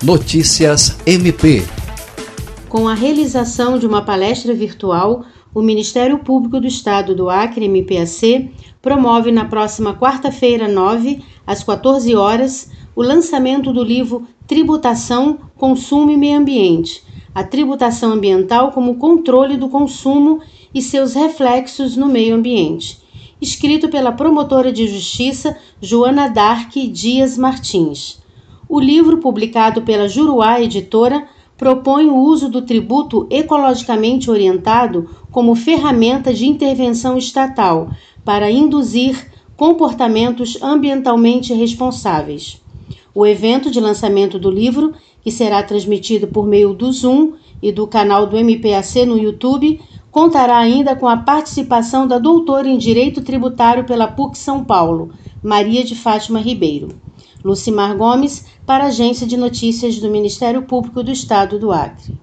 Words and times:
Notícias 0.00 0.96
MP. 1.04 1.64
Com 2.68 2.86
a 2.86 2.94
realização 2.94 3.76
de 3.76 3.84
uma 3.84 4.00
palestra 4.00 4.54
virtual, 4.54 5.24
o 5.52 5.60
Ministério 5.60 6.20
Público 6.20 6.60
do 6.60 6.68
Estado 6.68 7.16
do 7.16 7.28
Acre, 7.28 7.66
MPAC, 7.66 8.48
promove 8.80 9.32
na 9.32 9.46
próxima 9.46 9.96
quarta-feira, 9.98 10.68
9, 10.68 11.20
às 11.44 11.64
14 11.64 12.14
horas, 12.14 12.70
o 12.94 13.02
lançamento 13.02 13.72
do 13.72 13.82
livro 13.82 14.24
Tributação, 14.46 15.40
Consumo 15.56 16.12
e 16.12 16.16
Meio 16.16 16.38
Ambiente. 16.38 17.02
A 17.34 17.42
tributação 17.42 18.12
ambiental 18.12 18.70
como 18.70 18.98
controle 18.98 19.56
do 19.56 19.68
consumo 19.68 20.40
e 20.72 20.80
seus 20.80 21.14
reflexos 21.14 21.96
no 21.96 22.06
meio 22.06 22.36
ambiente. 22.36 23.00
Escrito 23.42 23.88
pela 23.88 24.12
promotora 24.12 24.70
de 24.70 24.86
justiça 24.86 25.56
Joana 25.82 26.28
Dark 26.28 26.72
Dias 26.72 27.36
Martins. 27.36 28.27
O 28.68 28.78
livro, 28.78 29.16
publicado 29.16 29.80
pela 29.80 30.08
Juruá 30.08 30.60
Editora, 30.60 31.26
propõe 31.56 32.06
o 32.06 32.16
uso 32.16 32.50
do 32.50 32.60
tributo 32.60 33.26
ecologicamente 33.30 34.30
orientado 34.30 35.08
como 35.30 35.54
ferramenta 35.54 36.34
de 36.34 36.46
intervenção 36.46 37.16
estatal 37.16 37.90
para 38.22 38.50
induzir 38.50 39.32
comportamentos 39.56 40.58
ambientalmente 40.62 41.54
responsáveis. 41.54 42.62
O 43.14 43.26
evento 43.26 43.70
de 43.70 43.80
lançamento 43.80 44.38
do 44.38 44.50
livro, 44.50 44.92
que 45.22 45.32
será 45.32 45.62
transmitido 45.62 46.28
por 46.28 46.46
meio 46.46 46.74
do 46.74 46.92
Zoom 46.92 47.32
e 47.62 47.72
do 47.72 47.86
canal 47.86 48.26
do 48.26 48.36
MPAC 48.36 49.06
no 49.06 49.18
YouTube, 49.18 49.80
contará 50.10 50.58
ainda 50.58 50.96
com 50.96 51.06
a 51.06 51.16
participação 51.16 52.06
da 52.06 52.18
doutora 52.18 52.68
em 52.68 52.78
Direito 52.78 53.22
Tributário 53.22 53.84
pela 53.84 54.08
PUC 54.08 54.36
São 54.38 54.64
Paulo, 54.64 55.10
Maria 55.42 55.84
de 55.84 55.94
Fátima 55.94 56.40
Ribeiro. 56.40 56.88
Lucimar 57.44 57.96
Gomes, 57.96 58.44
para 58.66 58.84
a 58.84 58.86
Agência 58.88 59.26
de 59.26 59.36
Notícias 59.36 59.98
do 59.98 60.10
Ministério 60.10 60.62
Público 60.62 61.02
do 61.02 61.10
Estado 61.10 61.58
do 61.58 61.70
Acre. 61.70 62.16